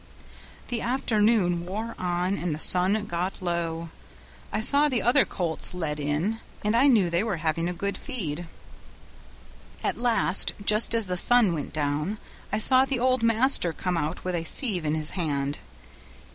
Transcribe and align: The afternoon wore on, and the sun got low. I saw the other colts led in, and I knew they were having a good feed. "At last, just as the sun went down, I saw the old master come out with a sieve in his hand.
The 0.69 0.81
afternoon 0.81 1.63
wore 1.67 1.93
on, 1.99 2.35
and 2.35 2.55
the 2.55 2.59
sun 2.59 3.05
got 3.05 3.39
low. 3.39 3.91
I 4.51 4.59
saw 4.59 4.89
the 4.89 5.03
other 5.03 5.25
colts 5.25 5.75
led 5.75 5.99
in, 5.99 6.39
and 6.63 6.75
I 6.75 6.87
knew 6.87 7.11
they 7.11 7.21
were 7.23 7.37
having 7.37 7.69
a 7.69 7.73
good 7.73 7.99
feed. 7.99 8.47
"At 9.83 9.99
last, 9.99 10.53
just 10.65 10.95
as 10.95 11.05
the 11.05 11.17
sun 11.17 11.53
went 11.53 11.71
down, 11.71 12.17
I 12.51 12.57
saw 12.57 12.83
the 12.83 12.97
old 12.99 13.21
master 13.21 13.73
come 13.73 13.95
out 13.95 14.23
with 14.23 14.33
a 14.33 14.43
sieve 14.43 14.85
in 14.85 14.95
his 14.95 15.11
hand. 15.11 15.59